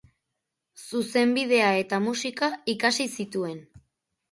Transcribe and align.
Zuzenbidea 0.83 1.67
eta 1.83 2.01
musika 2.07 2.51
ikasi 2.77 3.09
zituen. 3.21 3.65